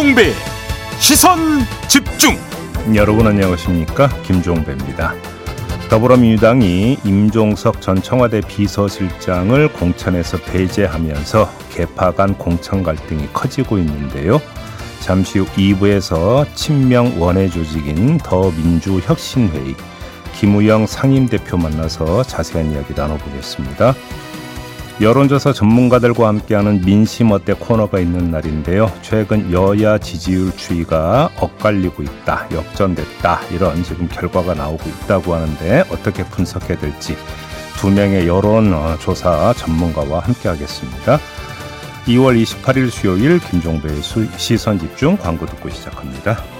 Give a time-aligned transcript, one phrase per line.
[0.00, 0.32] 김종배
[0.98, 1.38] 시선
[1.86, 2.34] 집중
[2.94, 5.12] 여러분 안녕하십니까 김종배입니다.
[5.90, 14.40] 더불어민주당이 임종석 전 청와대 비서실장을 공천에서 배제하면서 개파 간 공천 갈등이 커지고 있는데요.
[15.00, 19.74] 잠시 후 2부에서 친명 원외 조직인 더민주혁신회의
[20.34, 23.94] 김우영 상임대표 만나서 자세한 이야기 나눠보겠습니다.
[25.00, 28.92] 여론조사 전문가들과 함께하는 민심 어때 코너가 있는 날인데요.
[29.00, 36.78] 최근 여야 지지율 추이가 엇갈리고 있다, 역전됐다 이런 지금 결과가 나오고 있다고 하는데 어떻게 분석해야
[36.78, 37.16] 될지
[37.78, 41.18] 두 명의 여론조사 전문가와 함께하겠습니다.
[42.06, 44.02] 2월 28일 수요일 김종배의
[44.36, 46.59] 시선 집중 광고 듣고 시작합니다.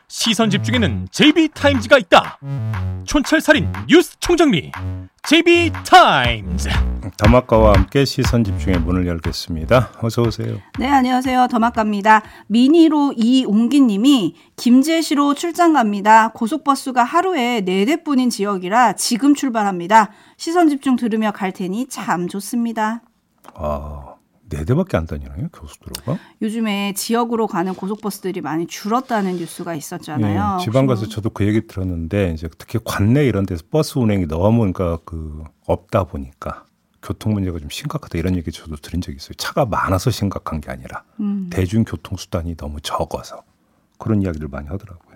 [0.11, 2.37] 시선 집중에는 JB타임즈가 있다.
[3.05, 4.73] 촌철살인 뉴스 총정리
[5.23, 6.67] JB타임즈.
[7.15, 9.93] 더마카와 함께 시선 집중의 문을 열겠습니다.
[10.01, 10.57] 어서 오세요.
[10.77, 11.47] 네, 안녕하세요.
[11.49, 12.23] 더마카입니다.
[12.47, 16.33] 미니로 이옹기님이 김제 시로 출장 갑니다.
[16.33, 20.11] 고속버스가 하루에 4대뿐인 지역이라 지금 출발합니다.
[20.35, 23.01] 시선 집중 들으며 갈 테니 참 좋습니다.
[23.55, 24.10] 아.
[24.51, 30.57] 네 대밖에 안 다니나요 교수들로가 요즘에 지역으로 가는 고속버스들이 많이 줄었다는 뉴스가 있었잖아요.
[30.57, 34.59] 네, 지방 가서 저도 그 얘기 들었는데 이제 특히 관내 이런 데서 버스 운행이 너무
[34.59, 36.65] 그러니까 그 없다 보니까
[37.01, 39.33] 교통 문제가 좀 심각하다 이런 얘기 저도 들은 적이 있어요.
[39.37, 41.49] 차가 많아서 심각한 게 아니라 음.
[41.51, 43.43] 대중교통 수단이 너무 적어서
[43.97, 45.10] 그런 이야기들 많이 하더라고요.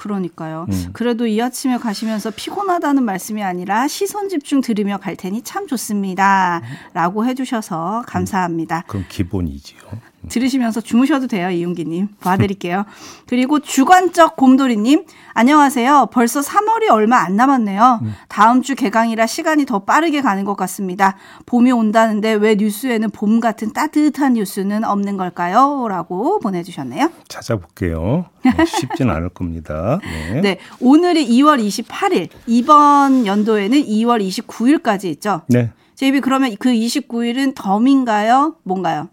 [0.00, 0.66] 그러니까요.
[0.70, 0.90] 음.
[0.94, 6.62] 그래도 이 아침에 가시면서 피곤하다는 말씀이 아니라 시선 집중 들으며 갈 테니 참 좋습니다.
[6.94, 8.78] 라고 해주셔서 감사합니다.
[8.78, 8.82] 음.
[8.86, 10.09] 그럼 기본이지요.
[10.28, 12.08] 들으시면서 주무셔도 돼요, 이용기님.
[12.20, 12.84] 봐드릴게요.
[13.26, 15.04] 그리고 주관적 곰돌이님,
[15.34, 16.08] 안녕하세요.
[16.12, 18.00] 벌써 3월이 얼마 안 남았네요.
[18.02, 18.14] 음.
[18.28, 21.16] 다음 주 개강이라 시간이 더 빠르게 가는 것 같습니다.
[21.46, 25.86] 봄이 온다는데 왜 뉴스에는 봄 같은 따뜻한 뉴스는 없는 걸까요?
[25.88, 27.10] 라고 보내주셨네요.
[27.28, 28.26] 찾아볼게요.
[28.44, 30.00] 네, 쉽진 않을 겁니다.
[30.02, 30.40] 네.
[30.40, 30.58] 네.
[30.80, 35.42] 오늘이 2월 28일, 이번 연도에는 2월 29일까지 있죠?
[35.48, 35.72] 네.
[35.94, 38.56] 제이비 그러면 그 29일은 덤인가요?
[38.62, 39.08] 뭔가요?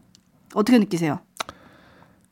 [0.58, 1.20] 어떻게 느끼세요?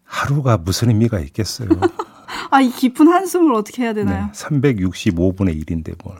[0.04, 1.70] 하루가 무슨 의미가 있겠어요.
[2.50, 4.26] 아, 이 깊은 한숨을 어떻게 해야 되나요?
[4.26, 6.18] 네, 365분의 1인데 뭘.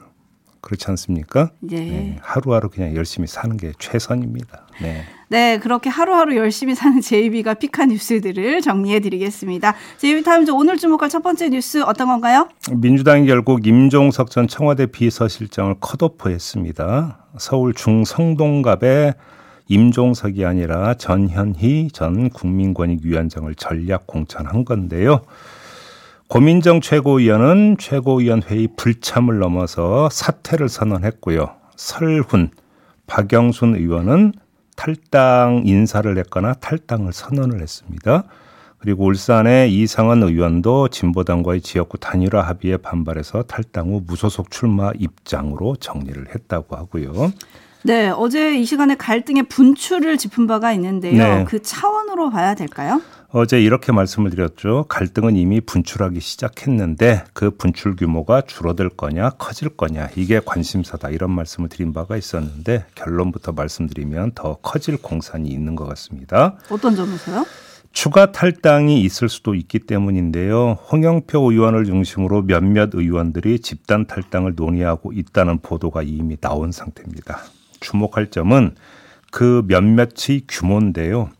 [0.60, 1.50] 그렇지 않습니까?
[1.70, 1.76] 예.
[1.76, 4.66] 네, 하루하루 그냥 열심히 사는 게 최선입니다.
[4.82, 5.04] 네.
[5.28, 9.74] 네, 그렇게 하루하루 열심히 사는 JB가 pick한 뉴스들을 정리해 드리겠습니다.
[9.98, 12.48] JB 타임즈 오늘 주목할 첫 번째 뉴스 어떤 건가요?
[12.72, 17.26] 민주당이 결국 임종석 전 청와대 비서실장을 컷오프했습니다.
[17.38, 19.14] 서울 중성동갑에
[19.68, 25.22] 임종석이 아니라 전현희 전 국민권익위원장을 전략 공천한 건데요.
[26.28, 31.50] 고민정 최고위원은 최고위원 회의 불참을 넘어서 사퇴를 선언했고요.
[31.76, 32.50] 설훈,
[33.06, 34.32] 박영순 의원은
[34.74, 38.24] 탈당 인사를 했거나 탈당을 선언을 했습니다.
[38.78, 46.26] 그리고 울산의 이상은 의원도 진보당과의 지역구 단일화 합의에 반발해서 탈당 후 무소속 출마 입장으로 정리를
[46.34, 47.32] 했다고 하고요.
[47.86, 51.16] 네, 어제 이 시간에 갈등의 분출을 짚은 바가 있는데요.
[51.16, 51.44] 네.
[51.46, 53.00] 그 차원으로 봐야 될까요?
[53.28, 54.86] 어제 이렇게 말씀을 드렸죠.
[54.88, 61.10] 갈등은 이미 분출하기 시작했는데 그 분출 규모가 줄어들 거냐, 커질 거냐, 이게 관심사다.
[61.10, 66.56] 이런 말씀을 드린 바가 있었는데 결론부터 말씀드리면 더 커질 공산이 있는 것 같습니다.
[66.68, 67.46] 어떤 점에서요?
[67.92, 70.76] 추가 탈당이 있을 수도 있기 때문인데요.
[70.90, 77.42] 홍영표 의원을 중심으로 몇몇 의원들이 집단 탈당을 논의하고 있다는 보도가 이미 나온 상태입니다.
[77.80, 78.74] 주목할 점은
[79.30, 81.30] 그 몇몇의 규모인데요.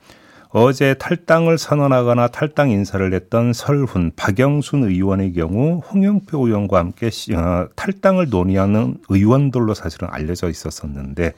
[0.51, 8.31] 어제 탈당을 선언하거나 탈당 인사를 했던 설훈, 박영순 의원의 경우 홍영표 의원과 함께 어, 탈당을
[8.31, 11.33] 논의하는 의원들로 사실은 알려져 있었었는데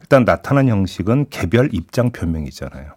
[0.00, 2.92] 일단 나타난 형식은 개별 입장 표명이잖아요.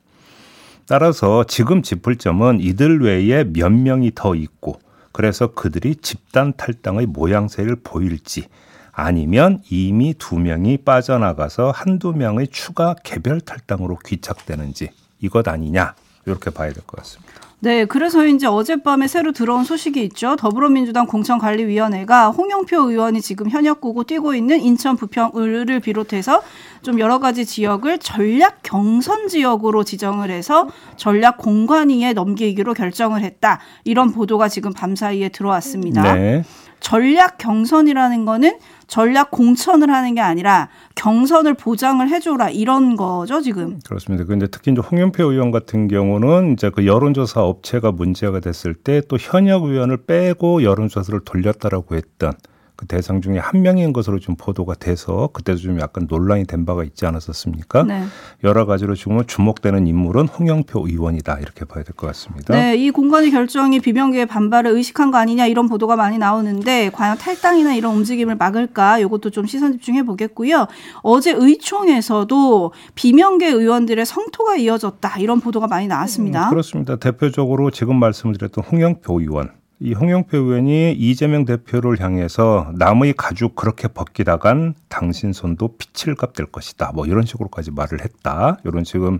[0.87, 4.79] 따라서 지금 짚을 점은 이들 외에 몇 명이 더 있고
[5.13, 8.47] 그래서 그들이 집단 탈당의 모양새를 보일지
[8.93, 14.89] 아니면 이미 두 명이 빠져나가서 한두 명의 추가 개별 탈당으로 귀착되는지
[15.21, 15.93] 이것 아니냐
[16.25, 17.31] 이렇게 봐야 될 것 같습니다.
[17.63, 20.35] 네, 그래서 이제 어젯밤에 새로 들어온 소식이 있죠.
[20.35, 26.41] 더불어민주당 공천관리위원회가 홍영표 의원이 지금 현역구고 뛰고 있는 인천 부평을 비롯해서
[26.81, 33.59] 좀 여러 가지 지역을 전략 경선 지역으로 지정을 해서 전략 공관위에 넘기기로 결정을 했다.
[33.83, 36.15] 이런 보도가 지금 밤사이에 들어왔습니다.
[36.15, 36.43] 네.
[36.79, 38.57] 전략 경선이라는 거는
[38.91, 43.79] 전략 공천을 하는 게 아니라 경선을 보장을 해줘라 이런 거죠 지금.
[43.87, 44.25] 그렇습니다.
[44.25, 49.17] 그런데 특히 이제 홍영표 의원 같은 경우는 이제 그 여론조사 업체가 문제가 됐을 때 또
[49.17, 52.33] 현역 의원을 빼고 여론조사를 돌렸다라고 했던
[52.75, 56.83] 그 대상 중에 한 명인 것으로 좀 보도가 돼서 그때도 좀 약간 논란이 된 바가
[56.83, 57.83] 있지 않았었습니까?
[57.83, 58.03] 네.
[58.43, 62.53] 여러 가지로 지금은 주목되는 인물은 홍영표 의원이다 이렇게 봐야 될 것 같습니다.
[62.55, 67.75] 네, 이 공간의 결정이 비명계의 반발을 의식한 거 아니냐 이런 보도가 많이 나오는데 과연 탈당이나
[67.75, 70.67] 이런 움직임을 막을까 이것도 좀 시선 집중해 보겠고요.
[71.03, 76.45] 어제 의총에서도 비명계 의원들의 성토가 이어졌다 이런 보도가 많이 나왔습니다.
[76.45, 76.95] 음, 그렇습니다.
[76.95, 79.51] 대표적으로 지금 말씀을 드렸던 홍영표 의원
[79.83, 86.91] 이 홍영표 의원이 이재명 대표를 향해서 남의 가죽 그렇게 벗기다간 당신 손도 피칠 값될 것이다.
[86.93, 88.59] 뭐 이런 식으로까지 말을 했다.
[88.63, 89.17] 이런 지금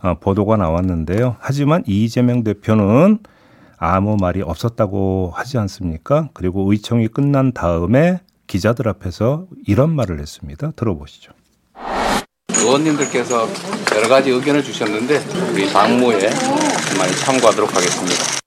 [0.00, 1.34] 어, 보도가 나왔는데요.
[1.40, 3.18] 하지만 이재명 대표는
[3.78, 6.28] 아무 말이 없었다고 하지 않습니까?
[6.34, 10.70] 그리고 의총이 끝난 다음에 기자들 앞에서 이런 말을 했습니다.
[10.76, 11.32] 들어보시죠.
[12.56, 13.48] 의원님들께서
[13.96, 15.18] 여러 가지 의견을 주셨는데
[15.52, 16.30] 우리 당무에
[16.96, 18.39] 많이 참고하도록 하겠습니다.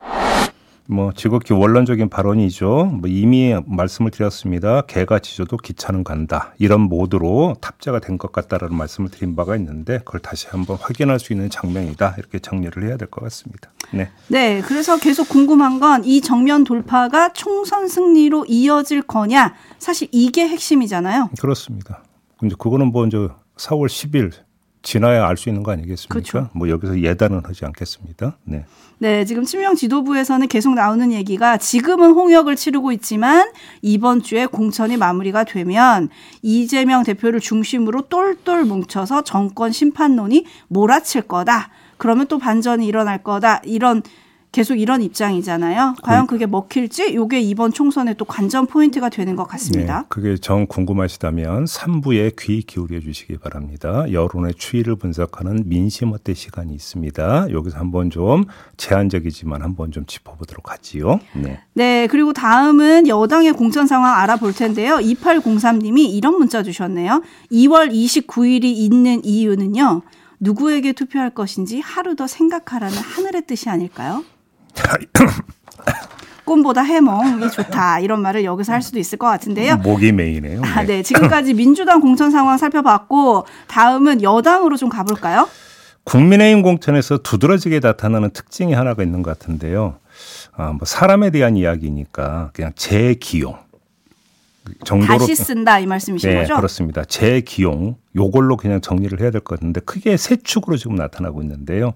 [0.88, 2.86] 뭐 지극히 원론적인 발언이죠.
[3.00, 4.82] 뭐 이미 말씀을 드렸습니다.
[4.82, 6.54] 개가 지져도 기차는 간다.
[6.60, 11.34] 이런 모드로 탑재가 된 것 같다라는 말씀을 드린 바가 있는데 그걸 다시 한번 확인할 수
[11.34, 12.16] 있는 장면이다.
[12.20, 13.72] 이렇게 정리를 해야 될 것 같습니다.
[13.92, 14.10] 네.
[14.28, 14.62] 네.
[14.62, 19.54] 그래서 계속 궁금한 건 이 정면 돌파가 총선 승리로 이어질 거냐.
[19.80, 21.30] 사실 이게 핵심이잖아요.
[21.40, 22.04] 그렇습니다.
[22.38, 23.18] 근데 그거는 뭐 이제
[23.58, 24.32] 4월 10일
[24.84, 26.14] 지나야 알 수 있는 거 아니겠습니까?
[26.14, 26.50] 그렇죠.
[26.54, 28.38] 뭐 여기서 예단은 하지 않겠습니다.
[28.44, 28.66] 네.
[29.00, 33.50] 네, 지금 친명 지도부에서는 계속 나오는 얘기가 지금은 홍역을 치르고 있지만
[33.82, 36.10] 이번 주에 공천이 마무리가 되면
[36.42, 41.70] 이재명 대표를 중심으로 똘똘 뭉쳐서 정권 심판론이 몰아칠 거다.
[41.98, 43.62] 그러면 또 반전이 일어날 거다.
[43.64, 44.04] 이런
[44.54, 45.96] 계속 이런 입장이잖아요.
[46.04, 50.02] 과연 그게 먹힐지 요게 이번 총선의 또 관전 포인트가 되는 것 같습니다.
[50.02, 54.06] 네, 그게 정 궁금하시다면 3부에 귀 기울여 주시기 바랍니다.
[54.12, 57.48] 여론의 추이를 분석하는 민심 어때 시간이 있습니다.
[57.52, 58.46] 여기서 한번 좀
[58.78, 61.20] 제한적이지만 한번 좀 짚어보도록 하지요.
[61.34, 61.60] 네.
[61.74, 64.98] 네, 그리고 다음은 여당의 공천 상황 알아볼 텐데요.
[64.98, 67.24] 2803님이 이런 문자 주셨네요.
[67.52, 70.04] 2월 29일이 있는 이유는요.
[70.40, 74.24] 누구에게 투표할 것인지 하루 더 생각하라는 하늘의 뜻이 아닐까요?
[76.46, 79.78] 꿈보다 해몽이 좋다 이런 말을 여기서 할 수도 있을 것 같은데요.
[79.78, 80.62] 목이 메이네요.
[80.62, 80.68] 네.
[80.68, 81.02] 아, 네.
[81.02, 85.48] 지금까지 민주당 공천 상황 살펴봤고 다음은 여당으로 좀 가볼까요?
[86.04, 90.00] 국민의힘 공천에서 두드러지게 나타나는 특징이 하나가 있는 것 같은데요.
[90.56, 93.56] 아, 뭐 사람에 대한 이야기니까 그냥 재기용
[94.84, 96.58] 정도로 다시 쓴다 이 말씀이신 네, 거죠?
[96.58, 97.06] 그렇습니다.
[97.06, 101.94] 재기용 요걸로 그냥 정리를 해야 될 것 같은데 크게 세 축으로 지금 나타나고 있는데요.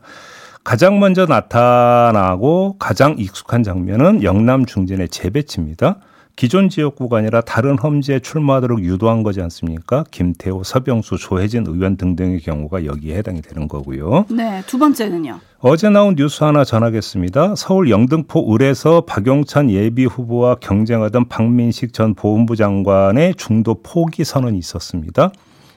[0.68, 6.00] 가장 먼저 나타나고 가장 익숙한 장면은 영남 중진의 재배치입니다.
[6.36, 10.04] 기존 지역구가 아니라 다른 험지에 출마하도록 유도한 거지 않습니까?
[10.12, 14.26] 김태호, 서병수, 조혜진 의원 등등의 경우가 여기에 해당이 되는 거고요.
[14.30, 15.40] 네, 두 번째는요.
[15.60, 17.56] 어제 나온 뉴스 하나 전하겠습니다.
[17.56, 25.32] 서울 영등포 을에서 박용찬 예비 후보와 경쟁하던 박민식 전 보훈부 장관의 중도 포기 선언이 있었습니다.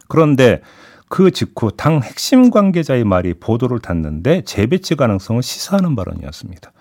[0.08, 0.60] 그런데
[1.10, 6.72] 그 직후 당 핵심 관계자의 말이 보도를 탔는데 재배치 가능성을 시사하는 발언이었습니다.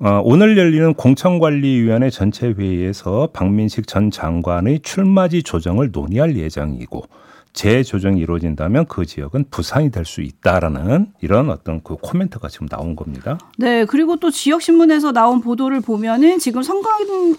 [0.00, 7.04] 어, 오늘 열리는 공천관리위원회 전체 회의에서 박민식 전 장관의 출마지 조정을 논의할 예정이고
[7.54, 13.38] 재조정이 이루어진다면 그 지역은 부산이 될 수 있다라는 이런 어떤 그 코멘트가 지금 나온 겁니다.
[13.56, 16.90] 네, 그리고 또 지역 신문에서 나온 보도를 보면은 지금 선거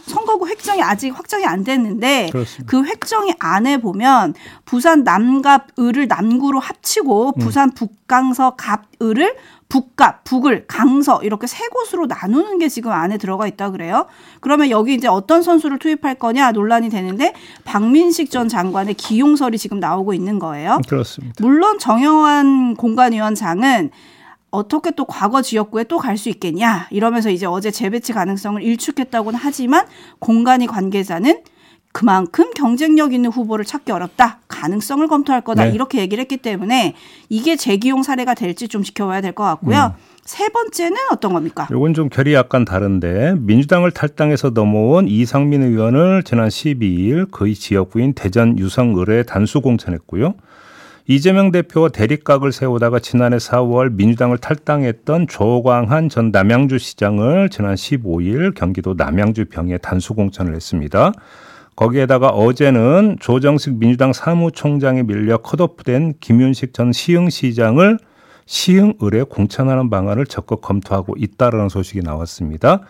[0.07, 2.65] 선거구 획정이 아직 확정이 안 됐는데 그렇습니다.
[2.65, 4.33] 그 획정이 안에 보면
[4.65, 7.39] 부산 남갑 을을 남구로 합치고 음.
[7.39, 9.35] 부산 북강서 갑 을을
[9.67, 14.05] 북갑, 북을, 강서 이렇게 세 곳으로 나누는 게 지금 안에 들어가 있다 그래요.
[14.39, 20.13] 그러면 여기 이제 어떤 선수를 투입할 거냐 논란이 되는데 박민식 전 장관의 기용설이 지금 나오고
[20.13, 20.79] 있는 거예요.
[20.87, 21.35] 그렇습니다.
[21.39, 23.89] 물론 정영환 공관위원장은
[24.51, 29.85] 어떻게 또 과거 지역구에 또 갈 수 있겠냐 이러면서 이제 어제 재배치 가능성을 일축했다고는 하지만
[30.19, 31.41] 공관위 관계자는
[31.95, 34.39] 그만큼 경쟁력 있는 후보를 찾기 어렵다.
[34.49, 35.63] 가능성을 검토할 거다.
[35.63, 35.71] 네.
[35.71, 36.93] 이렇게 얘기를 했기 때문에
[37.29, 39.93] 이게 재기용 사례가 될지 좀 지켜봐야 될 것 같고요.
[39.95, 40.01] 음.
[40.25, 41.69] 세 번째는 어떤 겁니까?
[41.71, 48.59] 이건 좀 결이 약간 다른데 민주당을 탈당해서 넘어온 이상민 의원을 지난 12일 그의 지역구인 대전
[48.59, 50.33] 유성을에 단수 공천했고요.
[51.07, 58.95] 이재명 대표와 대립각을 세우다가 지난해 4월 민주당을 탈당했던 조광한 전 남양주 시장을 지난 15일 경기도
[58.97, 61.13] 남양주 병에 단수 공천을 했습니다.
[61.75, 67.97] 거기에다가 어제는 조정식 민주당 사무총장에 밀려 컷오프된 김윤식 전 시흥시장을
[68.45, 72.81] 시흥을에 공천하는 방안을 적극 검토하고 있다라는 소식이 나왔습니다.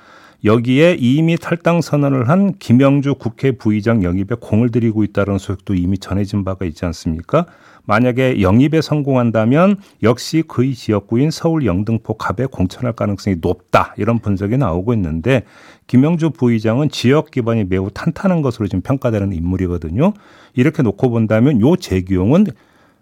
[0.43, 6.43] 여기에 이미 탈당 선언을 한 김영주 국회 부의장 영입에 공을 들이고 있다는 소식도 이미 전해진
[6.43, 7.47] 바가 있지 않습니까?
[7.85, 14.93] 만약에 영입에 성공한다면 역시 그의 지역구인 서울 영등포 갑에 공천할 가능성이 높다 이런 분석이 나오고
[14.93, 15.43] 있는데
[15.87, 20.13] 김영주 부의장은 지역 기반이 매우 탄탄한 것으로 지금 평가되는 인물이거든요.
[20.53, 22.47] 이렇게 놓고 본다면 요 재기용은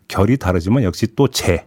[0.08, 1.66] 결이 다르지만 역시 또 재,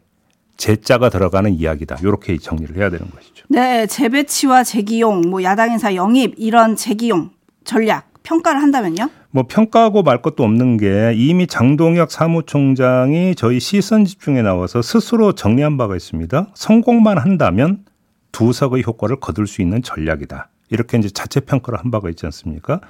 [0.56, 1.98] 재자가 들어가는 이야기다.
[2.02, 3.46] 이렇게 정리를 해야 되는 것이죠.
[3.48, 7.30] 네, 재배치와 재기용, 뭐 야당 인사 영입 이런 재기용
[7.64, 9.08] 전략 평가를 한다면요?
[9.30, 15.76] 뭐 평가하고 말 것도 없는 게 이미 장동혁 사무총장이 저희 시선 집중에 나와서 스스로 정리한
[15.76, 16.48] 바가 있습니다.
[16.54, 17.84] 성공만 한다면
[18.32, 20.50] 두 석의 효과를 거둘 수 있는 전략이다.
[20.70, 22.80] 이렇게 이제 자체 평가를 한 바가 있지 않습니까?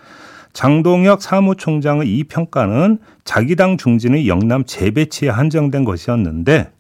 [0.54, 6.72] 장동혁 사무총장의 이 평가는 자기 당 중진의 영남 재배치에 한정된 것이었는데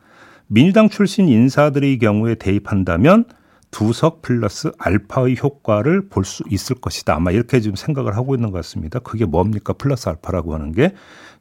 [0.46, 3.26] 민주당 출신 인사들의 경우에 대입한다면
[3.70, 7.14] 두석 플러스 알파의 효과를 볼 수 있을 것이다.
[7.14, 8.98] 아마 이렇게 지금 생각을 하고 있는 것 같습니다.
[8.98, 9.72] 그게 뭡니까?
[9.72, 10.94] 플러스 알파라고 하는 게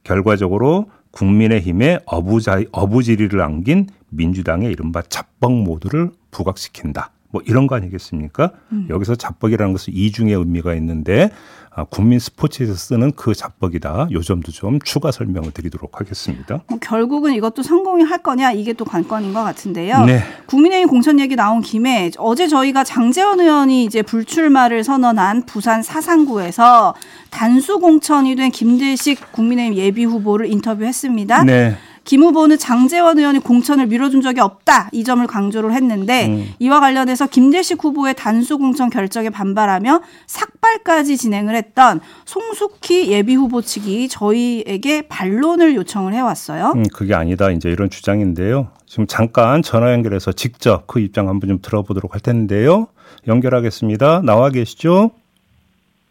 [0.03, 7.11] 결과적으로 국민의힘의 어부자, 어부지리를 안긴 민주당의 이른바 잡벅 모드를 부각시킨다.
[7.35, 8.51] 뭐 이런 거 아니겠습니까?
[8.71, 8.87] 음.
[8.89, 11.31] 여기서 잡벅이라는 것은 이중의 의미가 있는데
[11.69, 14.07] 아, 국민 스포츠에서 쓰는 그 잡벅이다.
[14.13, 16.61] 요 점도 좀 추가 설명을 드리도록 하겠습니다.
[16.69, 20.05] 뭐 결국은 이것도 성공이 할 거냐 이게 또 관건인 것 같은데요.
[20.05, 20.21] 네.
[20.45, 26.95] 국민의힘 공천 얘기 나온 김에 어제 저희가 장재원 의원이 이제 불출마를 선언한 부산 사상구에서
[27.31, 31.43] 단수 공천이 된 김대식 국민의힘 예비 후보를 인터뷰했습니다.
[31.43, 31.75] 네.
[32.05, 36.53] 김 후보는 장재원 의원이 공천을 밀어준 적이 없다 이 점을 강조를 했는데 음.
[36.59, 44.07] 이와 관련해서 김대식 후보의 단수 공천 결정에 반발하며 삭발까지 진행을 했던 송숙희 예비 후보 측이
[44.07, 46.73] 저희에게 반론을 요청을 해왔어요.
[46.75, 48.69] 음, 그게 아니다 이제 이런 주장인데요.
[48.85, 52.87] 지금 잠깐 전화 연결해서 직접 그 입장 한번 좀 들어보도록 할 텐데요.
[53.27, 54.21] 연결하겠습니다.
[54.23, 55.09] 나와 계시죠?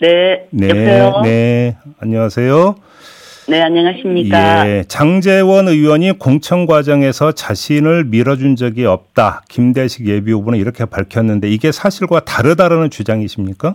[0.01, 0.49] 네.
[0.51, 0.69] 네.
[0.69, 1.21] 여보세요?
[1.23, 1.77] 네.
[2.01, 2.75] 안녕하세요.
[3.47, 4.67] 네, 안녕하십니까.
[4.67, 9.43] 예, 장재원 의원이 공천 과정에서 자신을 밀어준 적이 없다.
[9.51, 13.75] 김대식 예비 후보는 이렇게 밝혔는데 이게 사실과 다르다라는 주장이십니까?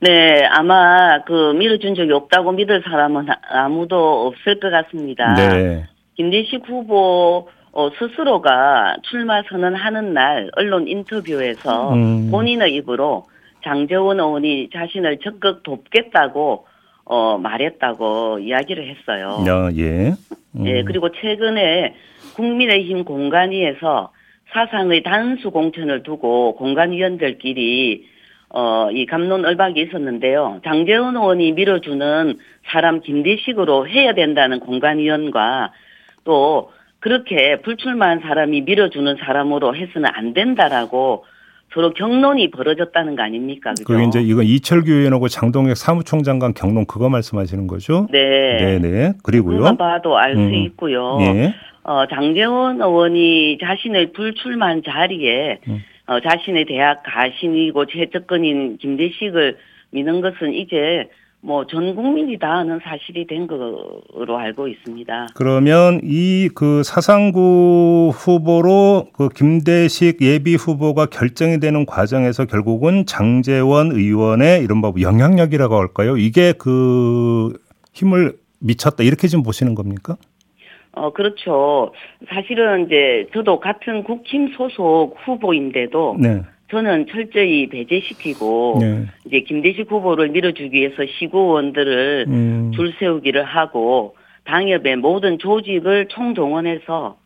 [0.00, 5.34] 네, 아마 그 밀어준 적이 없다고 믿을 사람은 아무도 없을 것 같습니다.
[5.34, 5.86] 네.
[6.16, 12.30] 김대식 후보 어, 스스로가 출마 선언하는 날 언론 인터뷰에서 음.
[12.32, 13.26] 본인의 입으로
[13.64, 16.66] 장재원 의원이 자신을 적극 돕겠다고
[17.04, 19.44] 어, 말했다고 이야기를 했어요.
[19.46, 20.14] 야, 예.
[20.56, 20.66] 음.
[20.66, 21.94] 예, 그리고 최근에
[22.34, 24.12] 국민의힘 공간위에서
[24.52, 28.06] 사상의 단수 공천을 두고 공간위원들끼리
[28.50, 30.60] 어, 이 감론 을박이 있었는데요.
[30.62, 35.72] 장재원 의원이 밀어주는 사람 김대식으로 해야 된다는 공간위원과
[36.24, 41.24] 또 그렇게 불출마한 사람이 밀어주는 사람으로 해서는 안 된다라고
[41.72, 43.70] 서로 경론이 벌어졌다는 거 아닙니까?
[43.70, 43.84] 그죠?
[43.84, 48.06] 그게 이제 이건 이철규 의원하고 장동혁 사무총장 간 경론 그거 말씀하시는 거죠?
[48.10, 48.78] 네.
[48.80, 49.14] 네네.
[49.22, 49.58] 그리고요.
[49.58, 50.54] 그만 봐도 알수 음.
[50.54, 51.18] 있고요.
[51.20, 51.54] 예.
[51.84, 55.82] 어, 장재원 의원이 자신의 불출마한 자리에 음.
[56.06, 59.56] 어, 자신의 대학 가신이고 최측근인 김대식을
[59.90, 61.08] 미는 것은 이제
[61.44, 65.26] 뭐 전 국민이 다 아는 사실이 된 거로 알고 있습니다.
[65.34, 74.62] 그러면 이 그 사상구 후보로 그 김대식 예비 후보가 결정이 되는 과정에서 결국은 장재원 의원의
[74.62, 76.16] 이른바 영향력이라고 할까요?
[76.16, 77.52] 이게 그
[77.92, 80.16] 힘을 미쳤다 이렇게 좀 보시는 겁니까?
[80.94, 81.92] 어 그렇죠.
[82.28, 86.42] 사실은 이제 저도 같은 국힘 소속 후보인데도 네.
[86.72, 89.04] 저는 철저히 배제시키고 네.
[89.26, 92.72] 이제 김대식 후보를 밀어주기 위해서 시구원들을 음.
[92.74, 97.18] 줄 세우기를 하고 당협의 모든 조직을 총동원해서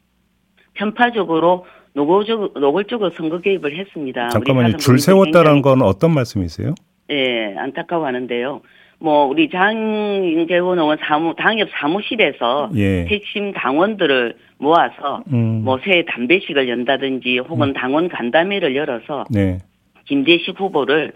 [0.74, 4.30] 편파적으로 노골적, 노골적으로 선거 개입을 했습니다.
[4.30, 4.78] 잠깐만요.
[4.78, 6.74] 줄 세웠다는 건 어떤 말씀이세요?
[7.10, 8.60] 예, 네, 안타까워하는데요.
[8.98, 13.04] 뭐 우리 장재원 의원 사무 당협 사무실에서 예.
[13.06, 15.62] 핵심 당원들을 모아서 음.
[15.64, 17.72] 뭐새 담배식을 연다든지 혹은 음.
[17.74, 19.58] 당원 간담회를 열어서 네.
[20.06, 21.12] 김대식 후보를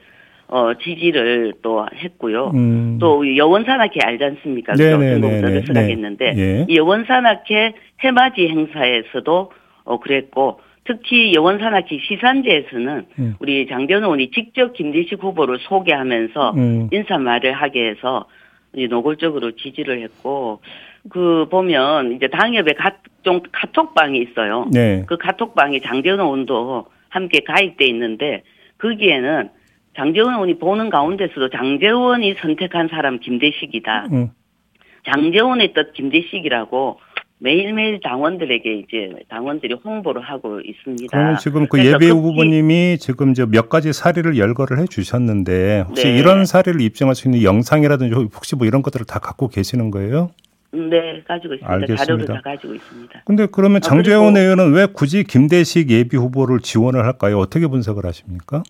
[0.48, 2.50] 어 지지를 또 했고요.
[2.54, 2.98] 음.
[3.00, 4.74] 또 여원산악회 알지 않습니까?
[4.74, 6.66] 전국적으로 쓰라겠는데 예.
[6.68, 9.52] 이 여원산악회 해맞이 행사에서도
[9.84, 10.60] 어 그랬고
[10.90, 13.34] 특히 여원산악회 시산제에서는 음.
[13.38, 16.88] 우리 장변 의원이 직접 김대식 후보를 소개하면서 음.
[16.90, 18.26] 인사말을 하게 해서
[18.74, 20.60] 이제 노골적으로 지지를 했고
[21.08, 24.66] 그 보면 이제 당협에 각종 카톡방이 있어요.
[24.72, 25.04] 네.
[25.06, 28.42] 그 카톡방에 장재원 의원도 함께 가입돼 있는데
[28.78, 29.50] 거기에는
[29.96, 34.08] 장재원 의원이 보는 가운데서도 장재원이 선택한 사람 김대식이다.
[34.10, 34.30] 음.
[35.08, 36.98] 장재원의 뜻 김대식이라고
[37.42, 41.08] 매일매일 당원들에게 이제 당원들이 홍보를 하고 있습니다.
[41.10, 46.18] 그러면 지금 그 예비 그 후보님이 지금 몇 가지 사례를 열거를 해 주셨는데 혹시 네.
[46.18, 50.30] 이런 사례를 입증할 수 있는 영상이라든지 혹시 뭐 이런 것들을 다 갖고 계시는 거예요?
[50.72, 51.72] 네, 가지고 있습니다.
[51.72, 52.04] 알겠습니다.
[52.04, 53.22] 자료를 다 가지고 있습니다.
[53.24, 57.38] 근데 그러면 아, 장재원 아, 의원은 왜 굳이 김대식 예비 후보를 지원을 할까요?
[57.38, 58.62] 어떻게 분석을 하십니까?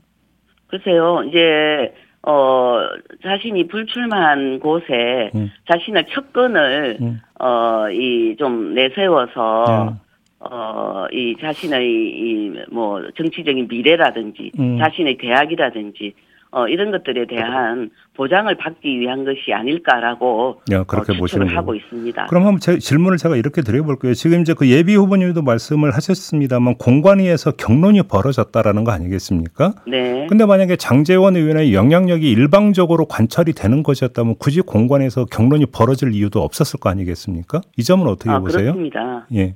[0.68, 2.80] 글쎄요, 이제 어
[3.22, 5.50] 자신이 불출마한 곳에 음.
[5.70, 7.20] 자신의 척근을 음.
[7.40, 9.98] 어 이 좀 내세워서 음.
[10.40, 14.78] 어 이 자신의 이 뭐 정치적인 미래라든지 음.
[14.78, 16.12] 자신의 대학이라든지
[16.52, 22.26] 어, 이런 것들에 대한 보장을 받기 위한 것이 아닐까라고 야, 그렇게 어, 추측을 하고 있습니다.
[22.26, 24.14] 그럼 한번 제 질문을 제가 이렇게 드려볼게요.
[24.14, 29.74] 지금 이제 그 예비 후보님도 말씀을 하셨습니다만 공관위에서 경론이 벌어졌다라는 거 아니겠습니까?
[29.86, 30.26] 네.
[30.28, 36.80] 근데 만약에 장재원 의원의 영향력이 일방적으로 관찰이 되는 것이었다면 굳이 공관에서 경론이 벌어질 이유도 없었을
[36.80, 37.60] 거 아니겠습니까?
[37.76, 38.72] 이 점은 어떻게 아, 보세요?
[38.72, 39.26] 그렇습니다.
[39.34, 39.54] 예.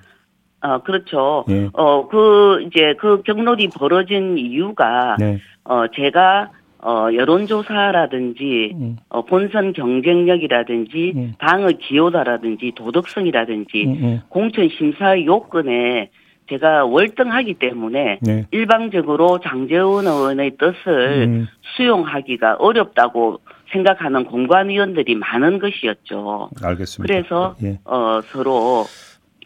[0.61, 1.45] 아, 그렇죠.
[1.51, 1.69] 예.
[1.75, 5.39] 어, 그, 이제 그 경론이 벌어진 이유가, 네.
[5.65, 6.51] 어, 제가
[6.85, 8.97] 어, 여론조사라든지, 음.
[9.09, 11.33] 어, 본선 경쟁력이라든지, 음.
[11.39, 14.21] 당의 기여다라든지, 도덕성이라든지, 음, 음.
[14.29, 16.11] 공천 심사 요건에
[16.51, 18.47] 제가 월등하기 때문에 네.
[18.51, 21.47] 일방적으로 장재원 의원의 뜻을 음.
[21.75, 23.41] 수용하기가 어렵다고
[23.73, 26.51] 생각하는 공관위원들이 많은 것이었죠.
[26.63, 27.13] 알겠습니다.
[27.15, 27.79] 그래서 예.
[27.87, 28.85] 어, 서로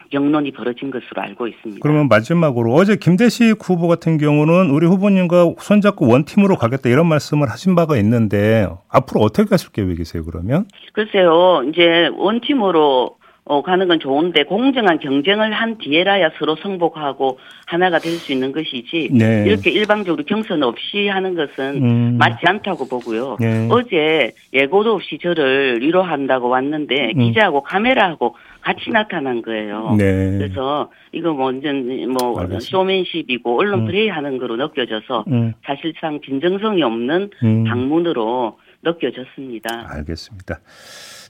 [0.09, 1.79] 경론이 벌어진 것으로 알고 있습니다.
[1.81, 7.75] 그러면 마지막으로 어제 김대식 후보 같은 경우는 우리 후보님과 손잡고 원팀으로 가겠다 이런 말씀을 하신
[7.75, 10.65] 바가 있는데 앞으로 어떻게 하실 계획이세요 그러면?
[10.93, 18.19] 글쎄요 이제 원팀으로 어, 가는 건 좋은데 공정한 경쟁을 한 뒤에라야 서로 성복하고 하나가 될
[18.19, 19.45] 수 있는 것이지 네.
[19.47, 22.17] 이렇게 일방적으로 경선 없이 하는 것은 음.
[22.19, 23.37] 맞지 않다고 보고요.
[23.39, 23.67] 네.
[23.71, 27.19] 어제 예고도 없이 저를 위로한다고 왔는데 음.
[27.19, 29.95] 기자하고 카메라하고 같이 나타난 거예요.
[29.97, 30.37] 네.
[30.37, 32.59] 그래서 이거 뭐 완전 뭐 알겠습니다.
[32.59, 33.85] 쇼맨십이고 언론 음.
[33.85, 35.53] 플레이하는 거로 느껴져서 음.
[35.65, 37.63] 사실상 진정성이 없는 음.
[37.63, 39.87] 방문으로 느껴졌습니다.
[39.89, 40.59] 알겠습니다.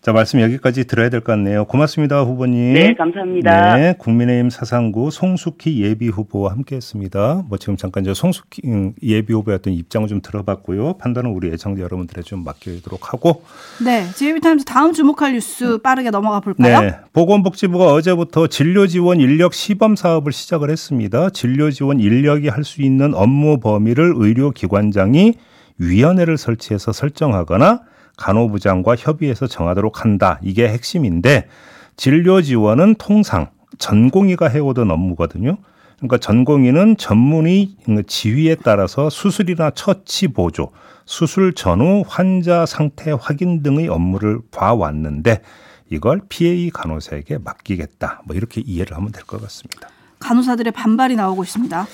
[0.01, 1.65] 자, 말씀 여기까지 들어야 될 것 같네요.
[1.65, 2.73] 고맙습니다, 후보님.
[2.73, 3.75] 네, 감사합니다.
[3.75, 7.43] 네, 국민의힘 사상구 송숙희 예비 후보와 함께 했습니다.
[7.49, 10.93] 뭐 지금 잠깐 저 송숙희 음, 예비 후보의 어떤 입장을 좀 들어봤고요.
[10.99, 13.43] 판단은 우리 애청자 여러분들에 좀 맡기도록 하고.
[13.83, 16.79] 네, JB타임즈 다음 주목할 뉴스 빠르게 넘어가 볼까요?
[16.79, 21.29] 네, 보건복지부가 어제부터 진료 지원 인력 시범 사업을 시작을 했습니다.
[21.31, 25.33] 진료 지원 인력이 할 수 있는 업무 범위를 의료기관장이
[25.77, 27.81] 위원회를 설치해서 설정하거나
[28.19, 30.39] 간호부장과 협의해서 정하도록 한다.
[30.43, 31.47] 이게 핵심인데
[31.95, 35.58] 진료 지원은 통상 전공의가 해오던 업무거든요.
[35.97, 37.75] 그러니까 전공의는 전문의
[38.08, 40.71] 지휘에 따라서 수술이나 처치 보조,
[41.05, 45.41] 수술 전후 환자 상태 확인 등의 업무를 봐왔는데
[45.89, 48.21] 이걸 PA 간호사에게 맡기겠다.
[48.25, 49.89] 뭐 이렇게 이해를 하면 될 것 같습니다.
[50.19, 51.88] 간호사들의 반발이 나오고 있습니다.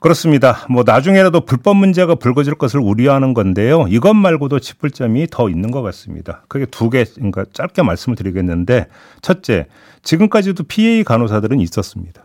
[0.00, 0.64] 그렇습니다.
[0.70, 3.86] 뭐 나중에라도 불법 문제가 불거질 것을 우려하는 건데요.
[3.88, 6.44] 이것 말고도 짚을 점이 더 있는 것 같습니다.
[6.48, 8.86] 그게 두 개, 그러니까 짧게 말씀을 드리겠는데,
[9.22, 9.66] 첫째,
[10.02, 12.22] 지금까지도 PA 간호사들은 있었습니다.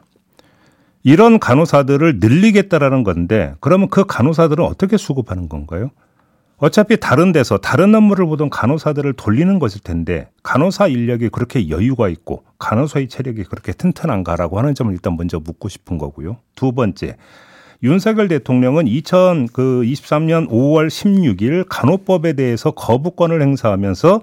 [1.03, 5.89] 이런 간호사들을 늘리겠다라는 건데, 그러면 그 간호사들은 어떻게 수급하는 건가요?
[6.57, 12.45] 어차피 다른 데서 다른 업무를 보던 간호사들을 돌리는 것일 텐데 간호사 인력이 그렇게 여유가 있고
[12.57, 16.37] 간호사의 체력이 그렇게 튼튼한가라고 하는 점을 일단 먼저 묻고 싶은 거고요.
[16.55, 17.17] 두 번째,
[17.83, 24.21] 윤석열 대통령은 2023년 5월 16일 간호법에 대해서 거부권을 행사하면서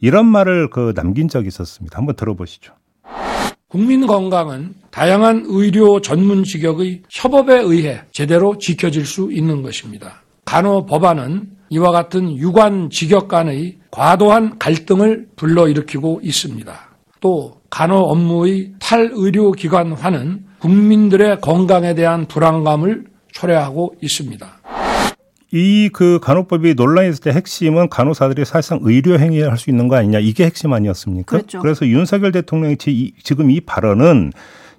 [0.00, 1.96] 이런 말을 그 남긴 적이 있었습니다.
[1.96, 2.74] 한번 들어보시죠.
[3.68, 10.22] 국민 건강은 다양한 의료 전문 직역의 협업에 의해 제대로 지켜질 수 있는 것입니다.
[10.44, 16.78] 간호 법안은 이와 같은 유관 직역 간의 과도한 갈등을 불러일으키고 있습니다.
[17.20, 24.46] 또 간호 업무의 탈의료기관화는 국민들의 건강에 대한 불안감을 초래하고 있습니다.
[25.50, 29.96] 이 그 간호법이 논란이 있을 때 핵심은 간호사들이 사실상 의료 행위를 할 수 있는 거
[29.96, 31.38] 아니냐 이게 핵심 아니었습니까?
[31.38, 31.60] 그렇죠.
[31.60, 34.32] 그래서 윤석열 대통령이 지금 이 발언은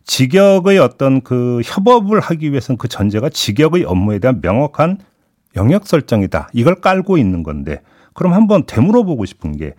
[0.03, 4.99] 직역의 어떤 그 협업을 하기 위해서는 그 전제가 직역의 업무에 대한 명확한
[5.55, 6.49] 영역 설정이다.
[6.53, 7.81] 이걸 깔고 있는 건데
[8.13, 9.73] 그럼 한번 되물어 보고 싶은 게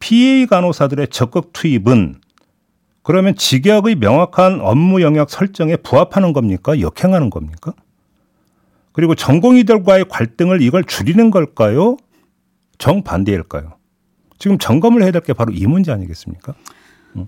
[0.00, 2.16] PA 간호사들의 적극 투입은
[3.02, 6.80] 그러면 직역의 명확한 업무 영역 설정에 부합하는 겁니까?
[6.80, 7.72] 역행하는 겁니까?
[8.92, 11.96] 그리고 전공의들과의 갈등을 이걸 줄이는 걸까요?
[12.78, 13.72] 정반대일까요?
[14.38, 16.54] 지금 점검을 해야 될 게 바로 이 문제 아니겠습니까?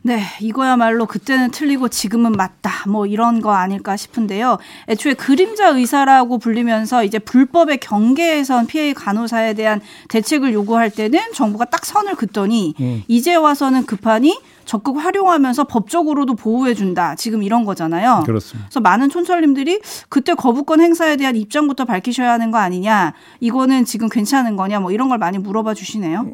[0.03, 2.89] 네, 이거야말로 그때는 틀리고 지금은 맞다.
[2.89, 4.57] 뭐 이런 거 아닐까 싶은데요.
[4.89, 11.85] 애초에 그림자 의사라고 불리면서 이제 불법의 경계에선 피해 간호사에 대한 대책을 요구할 때는 정부가 딱
[11.85, 13.03] 선을 긋더니 음.
[13.09, 17.15] 이제 와서는 급하니 적극 활용하면서 법적으로도 보호해준다.
[17.17, 18.23] 지금 이런 거잖아요.
[18.27, 18.69] 그렇습니다.
[18.69, 23.15] 그래서 많은 촌철님들이 그때 거부권 행사에 대한 입장부터 밝히셔야 하는 거 아니냐.
[23.41, 24.81] 이거는 지금 괜찮은 거냐.
[24.81, 26.27] 뭐 이런 걸 많이 물어봐 주시네요.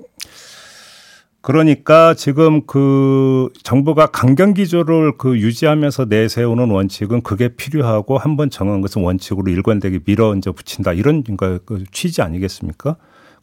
[1.42, 8.80] 그러니까 지금 그 정부가 강경 기조를 그 유지하면서 내세우는 원칙은 그게 필요하고 한 번 정한
[8.82, 11.24] 것은 원칙으로 일관되게 밀어 얹어 붙인다 이런
[11.64, 12.96] 그 취지 아니겠습니까?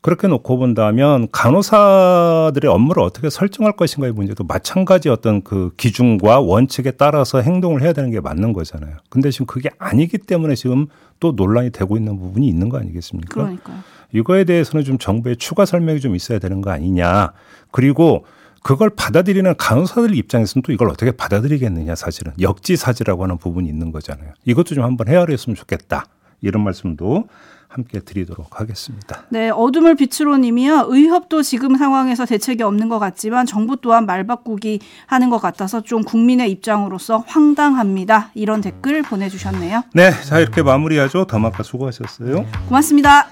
[0.07, 7.41] 그렇게 놓고 본다면 간호사들의 업무를 어떻게 설정할 것인가의 문제도 마찬가지 어떤 그 기준과 원칙에 따라서
[7.41, 8.95] 행동을 해야 되는 게 맞는 거잖아요.
[9.09, 10.87] 근데 지금 그게 아니기 때문에 지금
[11.19, 13.33] 또 논란이 되고 있는 부분이 있는 거 아니겠습니까?
[13.33, 13.79] 그러니까요.
[14.13, 17.33] 이거에 대해서는 좀 정부의 추가 설명이 좀 있어야 되는 거 아니냐.
[17.71, 18.23] 그리고
[18.63, 24.31] 그걸 받아들이는 간호사들 입장에서는 또 이걸 어떻게 받아들이겠느냐 사실은 역지사지라고 하는 부분이 있는 거잖아요.
[24.45, 26.05] 이것도 좀 한번 헤아렸으면 좋겠다.
[26.39, 27.27] 이런 말씀도
[27.67, 29.23] 함께 드리도록 하겠습니다.
[29.29, 30.85] 네, 어둠을 빛으로 님이요.
[30.87, 36.49] 의협도 지금 상황에서 대책이 없는 것 같지만 정부 또한 말바꾸기 하는 것 같아서 좀 국민의
[36.51, 38.31] 입장으로서 황당합니다.
[38.33, 39.83] 이런 댓글 보내주셨네요.
[39.93, 41.25] 네, 자 이렇게 마무리하죠.
[41.25, 42.45] 더마카 수고하셨어요.
[42.67, 43.27] 고맙습니다.